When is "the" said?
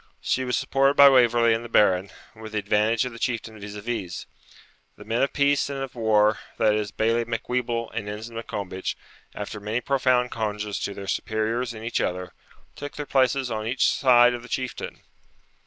1.63-1.69, 2.53-2.57, 3.13-3.19, 4.97-5.05, 14.41-14.49